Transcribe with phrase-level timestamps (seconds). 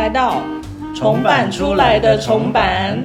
[0.00, 0.40] 来到
[0.96, 2.98] 重版出来的重版。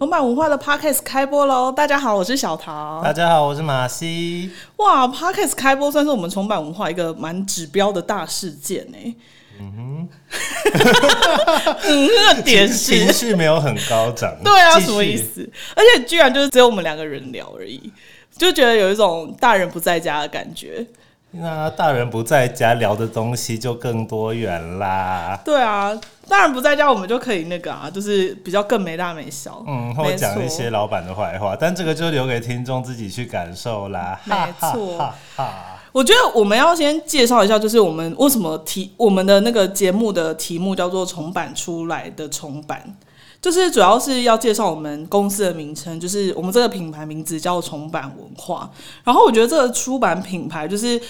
[0.00, 1.70] 重版文化的 Podcast 开播喽！
[1.70, 3.00] 大家好，我是小桃。
[3.04, 4.50] 大家好，我是马西。
[4.78, 9.16] 哇，Podcast 开播算是我们重版文化一个蛮指标的大事件呢。
[9.60, 10.08] 嗯哼，
[11.86, 14.34] 嗯，那个点情绪没有很高涨。
[14.42, 15.48] 对啊，什么意思？
[15.76, 17.92] 而且居然就是只有我们两个人聊而已，
[18.36, 20.86] 就觉得有一种大人不在家的感觉。
[21.32, 25.38] 那大人不在家聊的东西就更多元啦。
[25.44, 25.92] 对啊，
[26.28, 29.62] 大人不在家，我们就可以那个啊，就是比较更没大没小。
[29.66, 34.18] 嗯，或讲一些老板的坏话，但这个就留给听众自己去感受啦。
[34.24, 35.12] 没错，
[35.92, 42.96] 我觉得我们要先介绍一下，就是我们为什么题我们的那个节目的题目叫做重版出来的重版。
[43.40, 48.70] 就是主要是要介绍我们公司的名称，就是我们这个品牌名字叫重版文化。
[49.04, 51.00] 然后我觉得这个出版品牌就是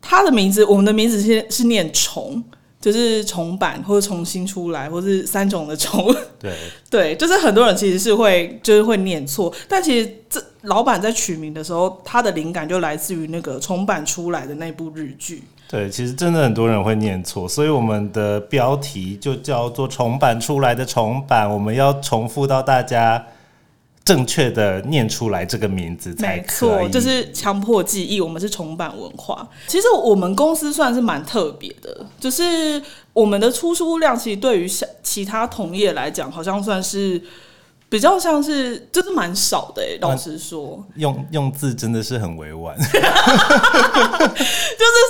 [0.00, 2.42] 它的名字，我们的名字是是念重，
[2.80, 6.14] 就是重版或者重新出来，或是三种的重。
[6.38, 6.54] 对
[6.88, 15.42] 对，就是很多人其实是会就是会念错，但其实这老板在取名的时候，他的灵感就来自于那个重版出来的那部日剧。
[15.70, 23.22] 对，其实真的很多人会念错，所以我们的标题就叫做重版出来的重版，我们要重复到大家
[24.02, 26.90] 正确的念出来这个名字才可以。
[26.90, 29.46] 就是强迫记忆，我们是重版文化。
[29.66, 34.66] 其实我们公司算是蛮特别的，就是我们的出书量其实对于
[35.02, 37.22] 其他同业来讲，好像算是。
[37.88, 42.94] 比较像是，就是蛮少的哎，老实说，用用字真的是很委婉， 就是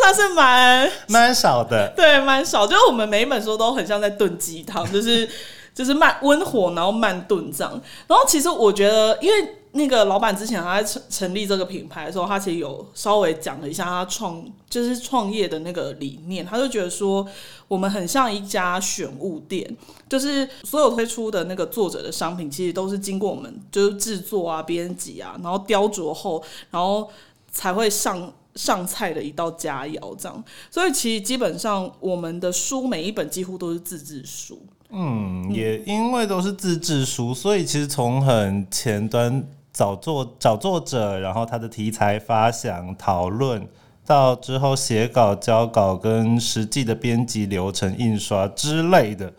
[0.02, 2.66] 算是蛮蛮少的，对，蛮少。
[2.66, 5.28] 就是我们每一本书都很像在炖鸡汤，就是
[5.74, 7.72] 就是慢温火，然后慢炖这样。
[8.06, 9.54] 然后其实我觉得，因为。
[9.72, 16.44] 那个老板之前他在成成立这个品牌的时候，他其实有稍微讲了一下他创就是创业的那个理念。
[16.44, 17.26] 他就觉得说，
[17.68, 19.76] 我们很像一家选物店，
[20.08, 27.08] 就是所有推出的那个作者的商品，其实都是经过我们就是制作啊、编辑啊，然后雕琢后，然后
[27.52, 30.44] 才会上上菜的一道佳肴这样。
[30.70, 34.58] 所以其实基本上我们的书每一本几乎都是自制书。
[34.90, 39.46] 嗯，也因为都是自制书，所以其实从很前端。
[39.78, 43.64] 找作找作者，然后他的题材发想讨论，
[44.04, 49.32] 到之后写稿交稿跟实际的编辑流程、印刷之类的，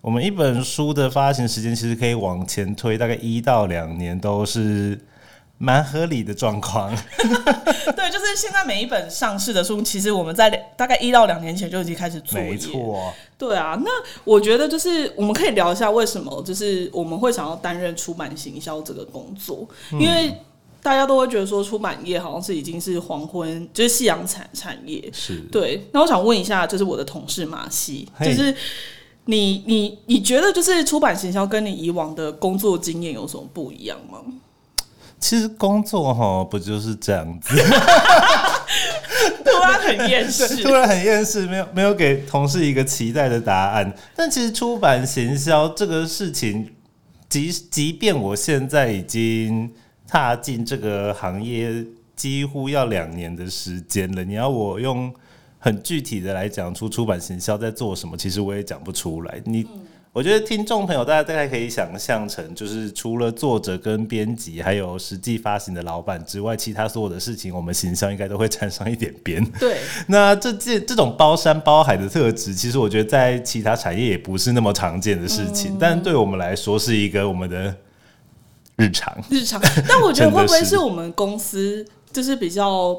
[0.00, 4.98] 我们一本书的发行时间其实可以往前推，大概一到两年都是。
[5.64, 6.92] 蛮合理的状况，
[7.94, 13.80] 对，就是现在每一本上市的书，其实我们在大概一到两年前就已经开始做没错，对啊。
[13.84, 13.88] 那
[14.24, 20.36] 我觉得就是我们可以聊一下为什么，就是我们会想要担任出版行销这个工作，因为
[20.82, 25.86] 大家都会觉得说出版业好像是已经是黄昏，就是夕阳产产业，是对。
[25.92, 28.52] 那我想问一下，就是我的同事马西，就是
[29.26, 34.18] 你你你觉得就是出版行销跟你以往的工作经验有什么不一样吗？
[35.22, 37.54] 其实工作哈不就是这样子，
[39.44, 43.94] 突然很厌世，突然很厌世，没有没有给同事一个期待的答案。
[44.16, 46.68] 但其实出版行销这个事情，
[47.28, 49.72] 即即便我现在已经
[50.08, 51.72] 踏进这个行业，
[52.16, 54.24] 几乎要两年的时间了。
[54.24, 55.14] 你要我用
[55.60, 59.40] 很具体的来讲出出版行销在做什么，其实我也讲不出来。
[59.44, 59.64] 你。
[60.14, 69.42] 我觉得听众朋友，大家大概可以想象成，就是除了作者跟编辑，还有实际发行的老板之外，其他所有的事情，我们形象应该都会沾上一点边。
[69.52, 77.74] 对， 那这这这种包山包海的特质，其实我觉得在其他产业也不是那么常见的事情，但对我们来说是一个我们的
[78.76, 79.16] 日常。
[79.30, 79.58] 日常，
[79.88, 82.94] 但我觉得会不会是我们公司就是比较，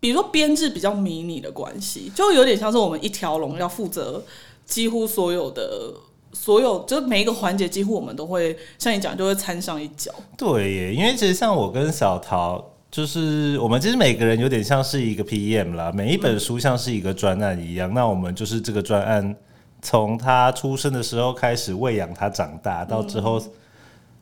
[0.00, 4.24] 比如说编制比较迷你的关系，就有点像是我们一条龙要负责
[4.66, 5.94] 几乎所有的。
[6.32, 10.10] 所有就每一个环节，几乎我们都会像你讲，就会掺上一脚。
[10.36, 17.92] 对耶，因为其实像我跟小桃，就是我们其实每个人有点像是一个 PM 啦，每一本书像是一个专案一样。
[17.92, 19.36] 那我们就是这个专案，
[19.82, 23.42] 从他出生的时候开始喂养他长大，到之后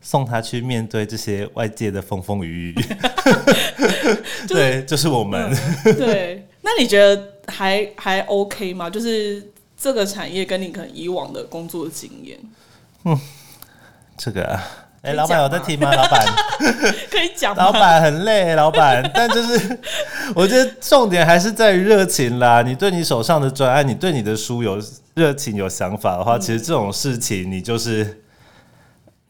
[0.01, 2.75] 送他去面对这些外界的风风雨雨。
[4.49, 5.57] 对，就是我们。
[5.85, 8.91] 对，那你觉得还还 OK 吗？
[8.91, 9.53] 就是。
[9.81, 12.39] 这个产业跟你可能以往的工作经验，
[13.05, 13.19] 嗯，
[14.15, 14.61] 这个，
[15.01, 15.91] 哎，老板有在听吗？
[15.95, 16.27] 老板
[17.11, 19.79] 可以讲，老板很累，老板， 但就是
[20.35, 22.61] 我觉得重点还是在于热情啦。
[22.61, 24.79] 你对你手上的专案，你对你的书有
[25.15, 28.23] 热情、有想法的话，其实这种事情你就是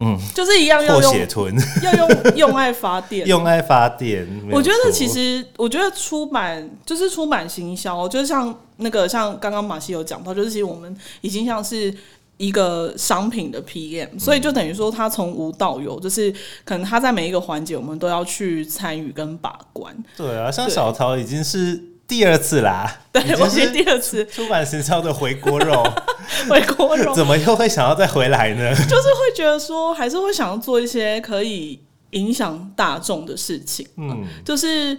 [0.01, 4.27] 嗯，就是一样要用或血吞，要用用爱发电，用爱发电。
[4.51, 4.93] 我觉得错。
[4.93, 11.95] 其实，我觉得出版就是出版行销，就是像那个像刚刚马西有讲到，就是其实我们已经像是
[12.39, 16.33] 一个商品的 PM，所以就等于说他从无到有，就是
[16.65, 19.95] 可能他在每一个环节我们都要去参与跟把关。
[20.17, 20.75] 对啊，像对。
[20.75, 21.79] 小桃已经是
[22.11, 25.81] 第二次啦，对已，我是第二次出版行销的回锅肉，
[26.51, 28.75] 回锅肉，怎么又会想要再回来呢？
[28.75, 31.79] 就是会觉得说，还是会想要做一些可以
[32.11, 33.87] 影响大众的事情。
[33.97, 34.99] 嗯，就是，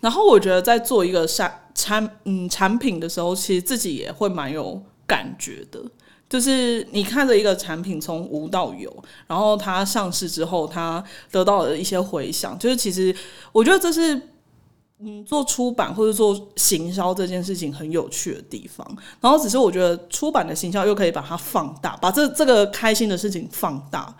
[0.00, 5.80] 然后我觉得在做一个产产嗯产品的时候，其实自己也会蛮有感觉的。
[6.28, 8.94] 就是你看着一个产品从无到有，
[9.26, 13.16] 然后它上市之后，它得到了一些回响，就是其实
[13.50, 14.28] 我觉得这是
[15.02, 18.86] 嗯做出版或者做行销这件事情很有趣的地方。
[19.20, 24.14] 然后只是我觉得出版的行销又可以把它放大，把这这个开心的事情放大。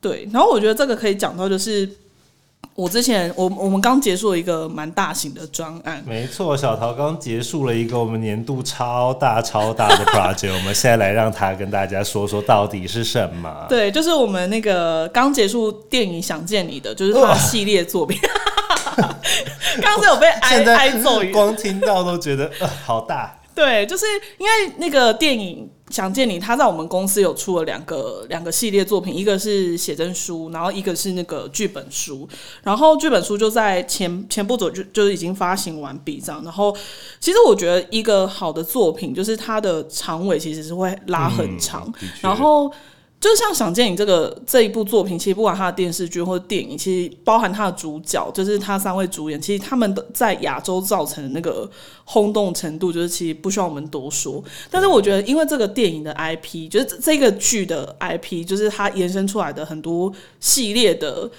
[0.00, 1.88] 对，然后我觉得这个可以讲到就是。
[2.74, 13.64] 我之前我我们刚结束了一个蛮大型的专案，没错，小桃刚结束了一个我们年度超大超大的 project，我们现在来让他跟大家说说到底是什么。
[13.66, 18.18] 对，就是我们那个刚结束电影《想见你》的，就是他的系列作品。
[19.82, 24.06] 刚刚是有被 挨挨揍光听到都觉得呃好大，对，就是
[24.38, 32.28] 因为那个电影《想见你》，他在我们公司有出了两个两个系列作品，一个是写真书，然后一个是那个剧本书。
[32.62, 36.42] 然后剧本书就在前前不久就就是已经发行完毕这样。
[36.42, 36.76] 然后
[37.20, 42.72] 其实我觉得一个好的作品，就是它的长尾其实是会拉很长，嗯然后。
[43.18, 51.68] 就像《想见你》这个这一部作品，其实不管它的电视剧或者电影，其实包含它的主角，就是他三位主演，其实他们的在亚洲造成的那个
[52.04, 54.44] 轰动程度，就是其实不需要我们多说。
[54.70, 61.30] 但是我觉得，因为这个电影的 IP，就是这这个剧的 IP，就是它延伸出来的很多系列的。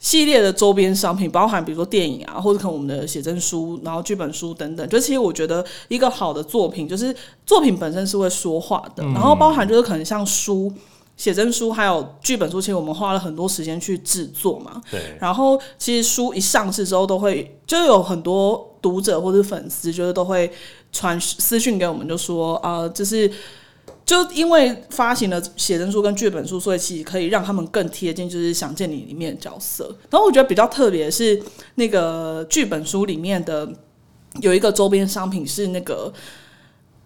[0.00, 4.86] 系列的周边商品，包含比如说电影啊，或者可能我们的写真书，然后剧本书等等。
[4.90, 7.14] 就其实我觉得一个好的作品，就是
[7.46, 10.70] 作品本身是会说话的，然后包含就是可能像书。
[11.16, 14.82] 写真书还有剧本书，其实我们花了很多时间去制作嘛。
[14.90, 20.50] 对，然后其实书一上市之后，都会就有很多读者或者粉丝，就是都会
[20.90, 23.30] 传私讯给我们，就说啊、呃就是
[24.04, 29.84] 就因为发行了写真书跟剧本书，所以其实可以让他们更贴近，就是《想见你》里面的角色。
[30.10, 31.40] 然后我觉得比较特别的是
[31.76, 33.72] 那个剧本书里面的
[34.40, 36.12] 有一个周边商品是那个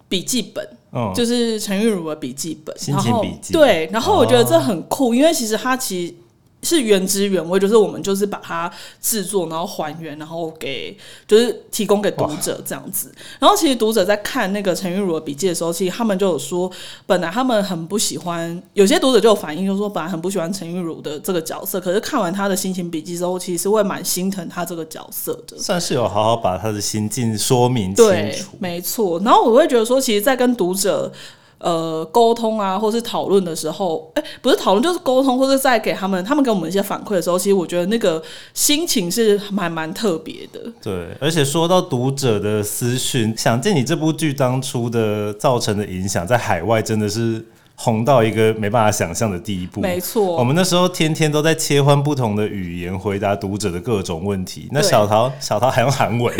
[0.09, 0.67] 笔记本。
[0.91, 4.59] 嗯，就是陈玉茹的笔记本，心然后情笔记对，然后我觉得这哦。
[4.59, 6.13] 很酷，因为其实他其实
[6.61, 8.71] 是原汁原味，就是我们就是把它
[9.01, 10.97] 制作，然后还原，然后给
[11.27, 13.11] 就是提供给读者这样子。
[13.39, 16.69] 然后其实读者在看那个陈玉茹的笔记的时候，其实他们就有说，
[17.05, 25.57] 本来他们很不喜欢，有些读者就有反映，就说本来很不喜欢陈玉茹的这个角色，可是看完他的心情笔记之后，其实是会蛮心疼他这个角色的。
[25.57, 28.57] 算是有好好把他的心境说明清对楚，。
[28.59, 29.19] 没错。
[29.19, 31.11] 然后我会觉得说，其实，在跟读者
[31.59, 38.21] 呃沟通啊，或是讨论的时候，哎、不是讨论，就是沟通，或者在给他们他们给我们一些反馈的时候，其实我觉得那个
[38.53, 40.61] 心情是蛮蛮特别的。
[40.81, 47.45] 对，而且说到读者的私讯，《想见你》这部剧当初的造成的影响，在海外真的是
[47.75, 49.81] 红到一个没办法想象的地步。
[49.81, 54.69] 没错我错，们那时候天天都在切换不同的语言回答读者的各种问题。
[54.71, 56.33] 那小桃，小桃还用韩文，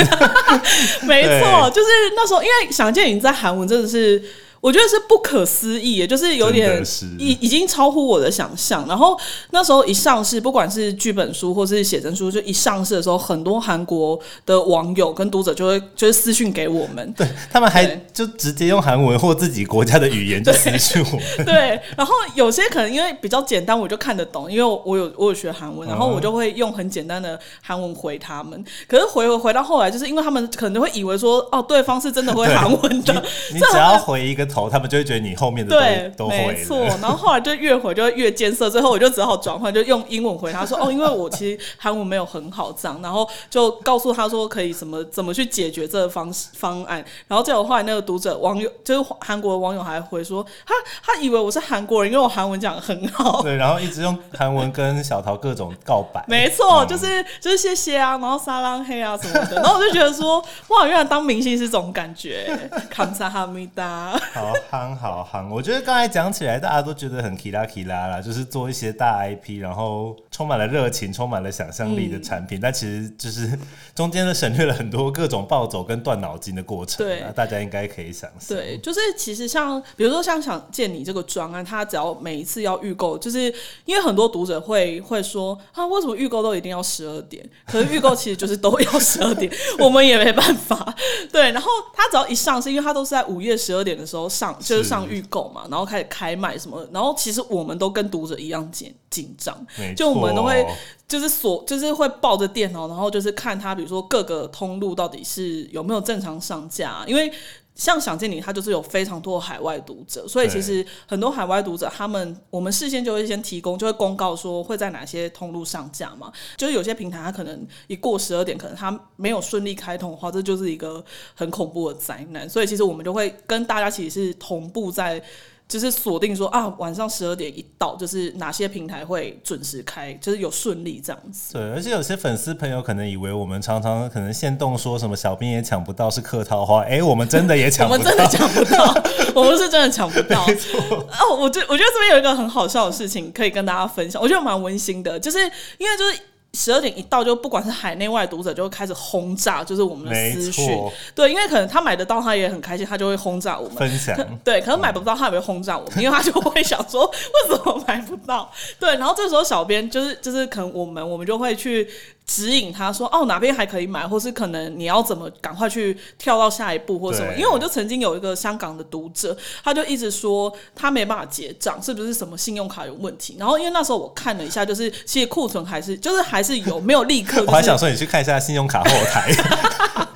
[1.06, 4.24] 没错， 就是那时候，因为《想见你》在韩文真的是。
[4.62, 6.84] 我觉得是不可思议耶，就是有点
[7.18, 8.86] 已已经超乎我的想象。
[8.88, 9.18] 然后
[9.52, 21.46] 那时候一上市，不管是剧本书或是写真书，就一上市的时候，很多韩国的网友跟读者就会就是私讯给我们，对他们还就直接用韩文或自己国家的语言就私讯我们。
[21.46, 28.62] 对，然后有些可能因为比较简单，我就看得懂，因为我我有我有学韩文，然后我就会用很简单的韩文回他们。
[28.88, 33.24] 可是回回回到后来，就是因为他们可能会以为说，哦，对方是真的会韩文的，
[33.54, 36.80] 你只要回一个头，他们就会觉得你后面的对，没会错。
[37.02, 47.04] 然后后来就越回就越艰涩，最后我就只好转换，就用英文回他说， 哦，因为我其实韩文没有很好这样，然后就告诉他说可以怎么怎么去解决这个方方案。
[47.28, 53.42] 然后结果后来那个读者网友就是韩国的网友还回说，他他以为我是韩国人，因为我韩文讲得很好。
[53.44, 56.24] 对，然后一直用韩文跟小桃各种告白。
[56.28, 62.58] 没错，嗯就是就是谢谢啊，然后撒浪嘿啊什么的，然后我就觉得说，哇，原来当明星是这种感觉，
[62.90, 64.20] 康萨哈密达。
[64.40, 65.50] 好夯好夯！
[65.50, 73.58] 我觉得刚才讲起来，大家都觉得很 k 拉 k 拉啦，就是做一些大 IP，然后充满了热情、充满了想象力的产品，但其实就是
[73.94, 78.58] 中间的省略了很多各种暴走跟断脑筋的过程、对啊，大家应该可以想象。
[78.58, 83.54] 对，就是其实像比如说像想见你这个专案，它只要每一次要预购，就是
[83.84, 87.46] 因为很多读者会会说啊，为什么预购都一定要十二点？
[87.66, 90.96] 可是预购其实就是都要十二点，我们也没办法。
[91.32, 100.66] 对，然后它只要一上是因为它都是在午夜十二点的时候上，就是是上预购嘛，然后开始开卖什么，然后其实我们都跟读者一样紧紧张，就我们都会
[101.08, 107.32] 就是锁，就是会抱着电脑，然后就是看他，比如说各个通路到底是有没有正常上架，因为。
[107.80, 116.30] 像想见你，它就是有非常多海外读者，所以其实很多海外读者，他们我们事先就会先提供，就会公告说会在哪些通路上架嘛。
[116.58, 121.02] 就是有些平台它可能一过十二点，可能它没有顺利开通的话，这就是一个
[121.34, 122.48] 很恐怖的灾难。
[122.50, 125.24] 所以其实我们就会跟大家其实是同步在。
[125.70, 131.54] 就是锁定说啊，晚上十二点一到，就是哪些平台会准时开，就是有顺利这样子。
[131.54, 139.04] 对，而且有些粉丝朋友可能以为我们常常可能限动说什么小兵也抢不到是客套话，哎、我们真的也抢不到， 我们真的抢不到，
[139.40, 140.44] 我们是真的抢不到。
[140.44, 145.38] 哦，我觉我觉得这边有一个很好笑的事情可以跟大家分享，我觉得蛮温馨的，就是
[145.78, 146.20] 因为就是。
[146.54, 150.78] 十二点一到，就不管是海内外读者就会开始轰炸，就是我们的没私讯。
[151.14, 153.78] 对，因为可能他买得到，他也很开心，他就会轰炸我们。
[153.78, 158.52] 分享 对，可能买不到，他也会轰炸我们，因为他就会想说 为什么买不到？
[158.80, 161.88] 对，然后这时候小编就是就是可能我们我们就会去
[162.30, 167.34] 指引他说哦哪边还可以买，或是可能你要怎么赶快去跳到下一步或什么。
[167.34, 173.36] 因为我就曾经有一个香港的读者，他就一直说他没办法结账，是不是什么信用卡有问题？
[173.40, 179.32] 然后因为那时候我看了一下，就是其实库存还是就是还是有没有立刻、 就是，我还想说你去看一下信用卡后台，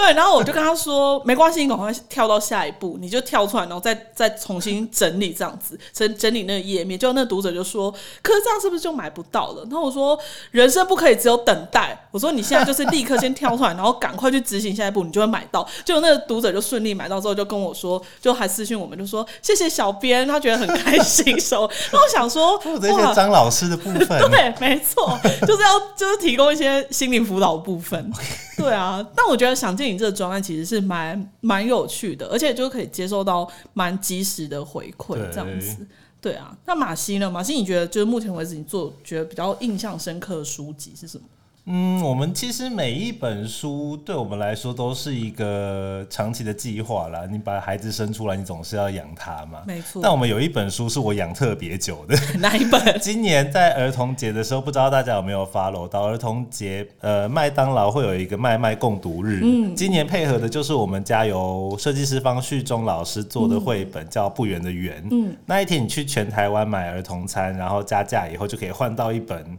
[0.00, 6.98] 对，然后我就跟他说， 没关系，你赶快跳到下一步，你就跳出来，然后再再重新整理这样子，整整理那个页面。
[6.98, 7.90] 就那个读者就说，
[8.22, 9.62] 可是这样是不是就买不到了？
[9.64, 10.18] 然后我说，
[10.52, 12.08] 人生不可以只有等待。
[12.10, 15.68] 我说你现在就是立刻先跳出来， 然后赶快去执行下一步，你就会买到。
[15.84, 21.70] 就那个读者就顺利买到之后，就跟我说，就还私信我们，就说谢谢小编，他觉得很开心收。
[21.92, 24.30] 那 我想说，负责一些哇，张老师的部分。
[24.30, 28.10] 对，没错，就是要就是提供一些心理辅导部分。
[28.56, 35.86] 对啊，但我觉得想见你这个专案其实是蛮蛮有趣的，而且就可以接受到蛮及时的回馈这样子。
[36.20, 37.30] 对啊，那马西呢？
[37.30, 41.24] 马西，你觉得就是目前为止你做觉得比较印象深刻的书籍是什么？
[41.66, 47.26] 嗯，我们其实每一本书对我们来说都是一个长期的计划啦。
[47.30, 49.60] 你把孩子生出来，你总是要养他嘛。
[49.66, 52.16] 没错但我们有一本书是我养特别久的。
[52.40, 52.98] 哪一本？
[53.00, 56.86] 今年在儿童节的时候，不知道大家有没有 follow 到儿童节？
[57.00, 59.40] 呃，麦当劳会有一个麦麦共读日。
[59.42, 65.00] 嗯，今年配合的就是我们家由设计师方旭中老师做的绘本，叫《不圆的圆》。
[65.10, 69.58] 嗯，那一天你去全台湾买儿童餐，然后加价以后就可以换到一本。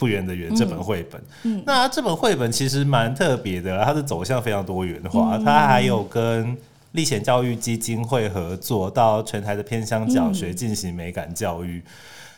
[0.00, 6.56] 不圆的圆这本绘本，嗯，那这本绘本其实蛮特别的，它的走向非常多元化，它还有跟
[6.92, 11.84] 历险教育基金会合作，到全台的偏乡教学进行美感教育。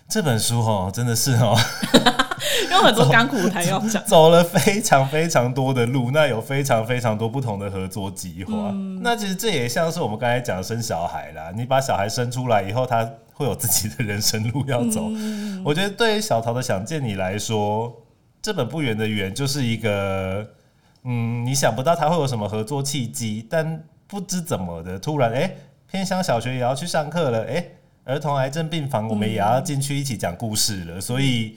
[0.08, 1.56] 这本书哦，真的是哦，
[2.72, 4.04] 有很多甘苦谈要讲。
[4.04, 8.52] 走了非常非常多的路，那有非常非常多不同的合作计划。
[8.72, 15.08] 嗯那其实这也像是我们刚才讲的生小孩啦，你把小孩生出来以后，他会有自己的人生路要走。
[15.10, 17.92] 嗯我觉得对于小桃的想见你来说，
[18.40, 20.46] 这本不远的远就是一个，
[21.04, 25.56] 嗯，你想不到他会有什么合作契机，但不知怎么的，突然哎、诶
[25.90, 27.64] 偏乡小学也要去上课了，哎、
[28.04, 31.56] 儿童癌症病房我们也要进去一起讲故事了，所以。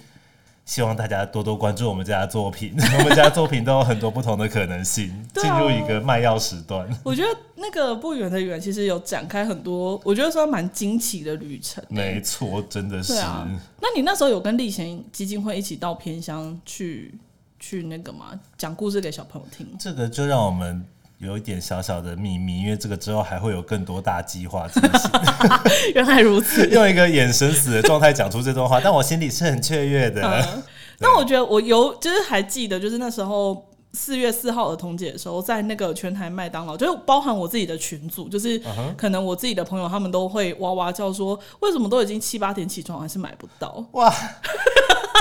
[0.66, 6.88] 希望大家多多关注我们家的作品， 我们家的作品都有很多不同的可能性，进入一个卖药时段。
[7.04, 11.84] 我觉得那个不远的远其实有展开很多，我觉得算蛮惊奇的旅程。
[11.88, 13.14] 没错，真的是。
[13.16, 13.48] 啊，
[13.80, 17.14] 那你那时候有跟立贤基金会一起到偏乡去
[17.60, 18.40] 去那个吗？
[18.58, 19.68] 讲故事给小朋友听？
[19.80, 20.84] 这个就让我们
[21.20, 25.12] 有一点小小的秘密，因为这个之后还会有更多大计划进行。
[25.96, 26.68] 原来如此。
[26.68, 30.22] 用一个眼神死的状态讲出这段话，但我心里是很雀跃的。
[30.24, 30.64] 嗯，
[31.00, 43.86] 那我觉得我有，就是还记得，就是那时候四月四号儿童节的时候，在那个全台麦当劳，就是包含我自己的群组，就是嗯可能我自己的朋友他们都会哇哇叫说，为什么都已经七八点起床还是买不到？
[43.94, 44.14] 哇，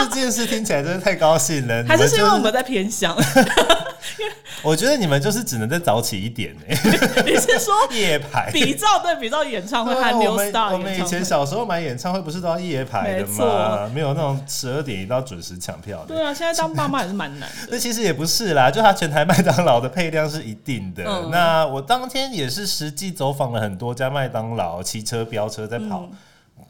[0.11, 1.85] 这件事听起来真的太高兴了。
[1.87, 3.17] 还是是因为我你们们在偏乡？
[3.17, 4.33] 就是，
[4.63, 6.61] 我觉得你们就是只能再早起一点呢、
[7.25, 8.51] 你是说 夜排。
[8.53, 11.05] 比照对比照演唱会和对啊 New 我们 Star 我们以？
[11.05, 13.89] 前小时候买演唱会不是都要夜排的没吗错？
[13.95, 16.15] 没有那种十二点一到准时抢票的。
[16.15, 17.69] 对啊，现在当爸妈也是蛮难的。
[17.71, 21.05] 那其实也不是啦，就他全台麦当劳的配量是一定的。
[21.07, 26.09] 嗯那我当天也是实际走访了很多家麦当劳，骑车飙车在跑。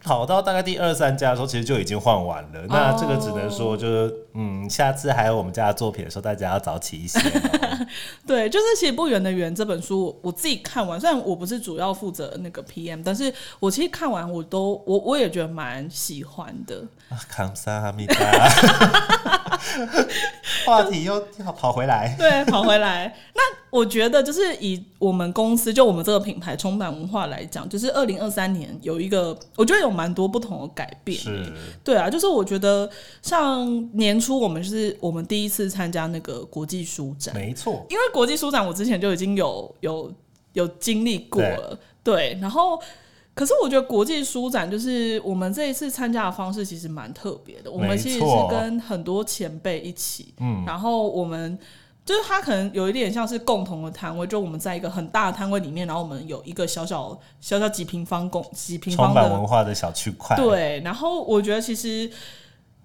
[0.04, 2.66] 跑到大概第二三家的时候，其实就已经换完了。
[2.68, 7.86] 那这个只能说，就是嗯，下次还有我们家的作品的时候，大家要早起一些哦。
[8.26, 16.84] 对，就是其实《不远的远》这本书，我自己看完，虽然我不是主要负责那个 PM，但是我其实看完我都我我也觉得蛮喜欢的。
[17.08, 18.14] 啊康萨哈密达，
[20.66, 22.14] 话题又要跑回来。
[22.18, 23.14] 对，跑回来。
[23.34, 31.18] 那我觉得就是以我们公司就我们这个品牌充满文化来讲，就是二零二三年有一个，我觉得有蛮多不同的改变。
[31.18, 32.88] 是，对啊，就是我觉得
[33.22, 37.86] 像年初我们就是我们第一次参加那个国际书展，没错。
[37.90, 40.12] 因为国际书展我之前就已经有有
[40.52, 42.80] 有经历过了，对，然后。
[43.34, 47.70] 可是我觉得国际书展就是我们这一次参加的方式其实蛮特别的。
[47.70, 51.58] 我们其实是跟很多前辈一起，嗯，然后我们
[52.04, 60.36] 就是他可能有一点像是共同的摊位，就我们在一个很大的摊位里面，然后我们有一个小小小小几平方公几平方的文化的小区块。
[60.36, 62.08] 对，然后我觉得其实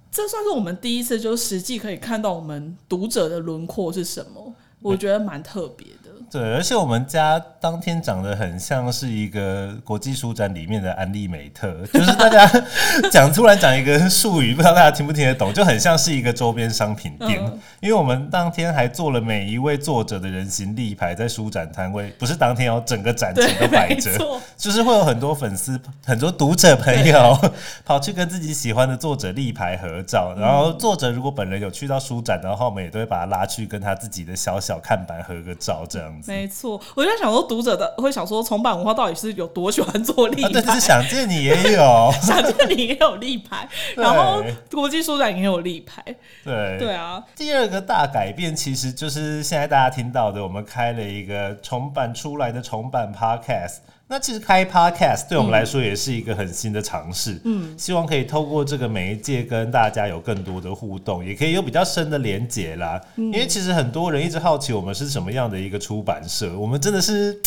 [0.10, 4.51] 这算是我们第一次，就实际可以看到我们读者的轮廓是什么，
[4.82, 5.86] 我觉得蛮特别。
[6.31, 12.47] 对，而且我们家当天长得很像是一个国际书展里面的安利美特，就是大家
[13.11, 17.39] 讲突然讲一个术语，不知道大家听不听得懂，就很像是一个周边商品店。
[17.79, 24.11] 因为我们当天还做了每一位作者的人形立牌在书展摊位，不是当天哦，整个展前都摆着，
[24.55, 27.38] 就是会有很多粉丝、很多读者朋友
[27.85, 30.35] 跑去跟自己喜欢的作者立牌合照。
[30.38, 36.09] 然后作者如果本人有去到书展的话，我们也都会把他拉去跟他自己的小小看板合个照，这样。
[36.28, 40.62] 没错，我就在想说，读者的会想说，重版文化到底是有多喜欢做立牌？
[40.66, 46.04] 但，是想见你也有， 想见你也有立牌， 然后国际书展也有立牌。
[46.44, 47.24] 对，对啊。
[47.36, 53.78] 第二个大改变其实就是现在大家听到的，我们开了一个重版出来的重版 Podcast。
[54.12, 63.00] 那其实开 podcast 对我们来说也是一个很新的尝试，嗯，希望可以透过这个媒介跟大家有更多的互动，也可以有比较深的连结啦。
[63.16, 67.39] 因为其实很多人一直好奇我们是什么样的一个出版社，我们真的是。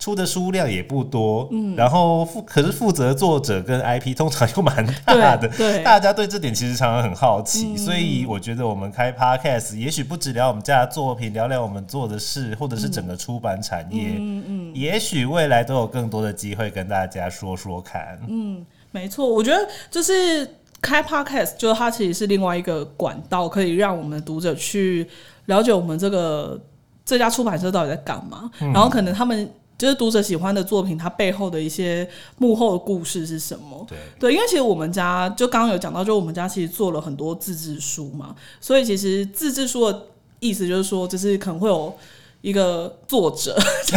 [0.00, 18.18] 出的书量也不多，嗯，然后负可是负责作者跟 IP 通常又蛮大的， 对，大家对这点其实常常很好奇，所以我觉得我们开 Podcast 也许不止聊我们家的作品，聊聊我们做的事，或者是整个出版产业，嗯嗯，也许未来都有更多的机会跟大家说说看。
[18.26, 20.48] 嗯，没错，我觉得就是
[20.80, 25.06] 开 Podcast，就它其实是另外一个管道，可以让我们的读者去
[25.44, 26.58] 了解我们这个
[27.04, 29.46] 这家出版社到底在干嘛，然后可能他们。
[29.80, 33.86] 就是读者喜欢的作品，它背后的一些幕后的故事是什么？
[33.88, 40.02] 对对，因为其实我们家就刚刚有讲到，就我们家其实做了很多自制书嘛，所以其实自制书的
[40.38, 41.96] 意思就是说，就是可能会有
[42.42, 43.56] 一个作者，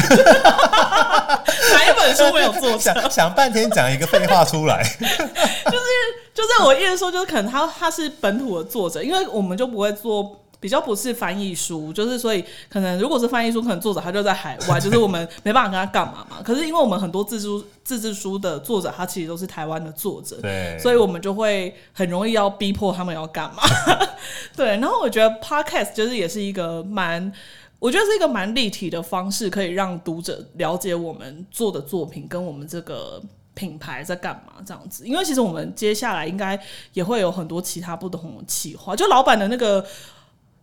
[1.74, 2.94] 哪一本书没有作者？
[2.94, 5.86] 想想半天讲一个废话出来， 就是
[6.34, 10.40] 就是我意思说，就是可能他他是本土的作者，因为我们就不会做。
[10.64, 16.42] 比较不是翻译书，就是所以可能如果是翻译书，可能作者他就在海外， 就是我们没办法跟他干嘛嘛。
[16.42, 23.62] 可是因为我们很多自书自制书的作者，他其实都是台湾的作者，对，所以我们就会很容易要逼迫他们要干嘛。
[24.56, 27.30] 对，然后我觉得 podcast 就是也是一个蛮，
[27.78, 33.22] 我觉得是一个蛮立体的方式，可以让读者了解我们做的作品跟我们这个
[33.54, 35.06] 品牌在干嘛这样子。
[35.06, 36.58] 因为其实我们接下来应该
[36.94, 39.86] 也会有很多其他不同的企划，就老板的那个。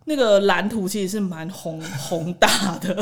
[0.05, 2.47] 那个蓝图其实是蛮宏宏大
[2.81, 2.93] 的，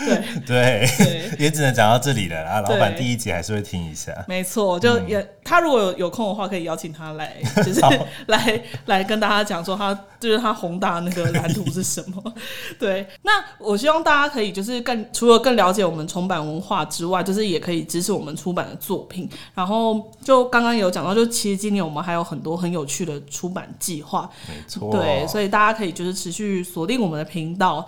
[0.00, 2.60] 对 对，也只能讲到这里了啊。
[2.60, 7.80] 老板第一集还是会听一下，没错，就也他如果有有空的话，可以邀请他来，就是
[8.26, 12.34] 来来跟大家讲说他就是他宏大那个蓝图是什么。
[12.76, 19.30] 对，那我希望大家可以就是更除了更了解我们重版文化之外，就是也可以支持我们出版的作品。
[19.54, 26.47] 然后就刚刚有讲到，就其实今年我们还有很多很有趣的出版计划，没错，对，所以大家可以就是持续。
[26.48, 27.86] 去锁定我们的频道，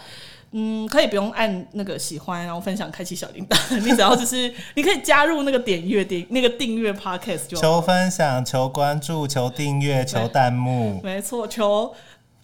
[0.53, 3.79] 嗯，可以不用按那个喜欢，然后分享，开启小铃铛。
[3.79, 11.95] 你只要就是你可以加入那个点阅点那个订阅 podcast，就求分享、求关注、求订阅、求弹幕，没错，求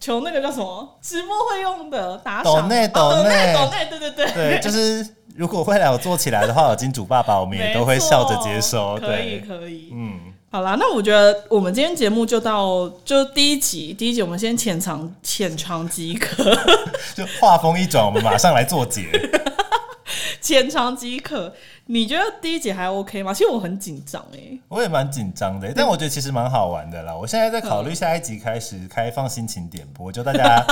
[0.00, 0.98] 求那个叫什么？
[1.02, 4.33] 直播会用的打赏，抖内抖内抖内，对对对。
[4.33, 10.33] 对，就是如果未来我做起来的话，有金主爸爸，我们也都会笑着接收， 可以可以，嗯。
[10.48, 16.44] 好啦，那我觉得我们今天节目就到就第一集，第一集我们先浅尝浅尝即可。
[17.14, 19.04] 就话锋一转，我们马上来做结。
[20.40, 21.52] 浅尝即可，
[21.87, 23.35] 你觉得第一集还 OK 吗？
[23.35, 27.14] 其实我很紧张哎，我也蛮紧张的，但我觉得其实蛮好玩的啦。
[27.14, 30.64] 我现在在考虑下一集开始开放心情点播，就大家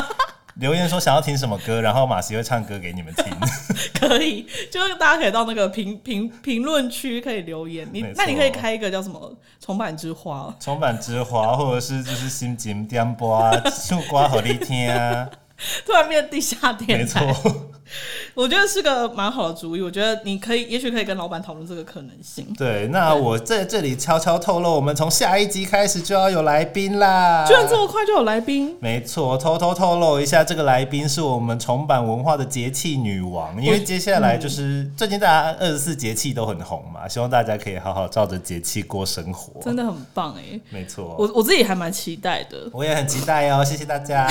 [0.57, 3.25] 留言说想要听什么歌，然后马西会唱歌给你们听。
[3.99, 7.89] 可以，就是大家可以到那个评评评论区可以留言。
[7.93, 15.29] 你那你可以开一个叫什么重版之花，重版之花，或者是就是心情点播啊，树瓜好你听啊，
[15.85, 17.71] 突然变地下没电台，错。
[18.35, 19.83] 我觉得是个蛮好的主意。
[19.83, 22.47] 我觉得你可以，也许可以跟老板讨论这个可能性。
[22.57, 27.45] 对，那我在这里悄悄透露，我们从下一集开始就要有来宾啦。
[27.47, 33.63] 居然这么快就有来宾，没错，偷偷透露一下，这个来宾是我们重版文化的节气女王。
[33.63, 39.61] 因为接下来就是最近大家二十四节气都很红嘛，希望大家可以好好照着节气过生活。
[39.63, 40.61] 真的很棒哎！
[40.71, 44.27] 没错，我我自己还蛮期待的，我也很期待哦，谢谢大家，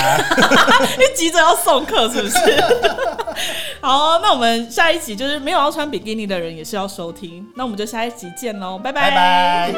[0.98, 2.38] 你急着要送客，是不是？
[3.80, 9.74] 好，那我们下一集就是没有要穿比基尼的人也是要收听，那我们就下一集见喽，拜拜拜。